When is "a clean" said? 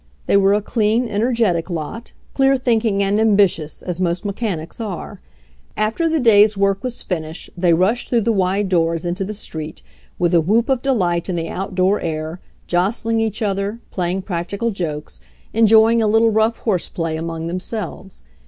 0.55-1.07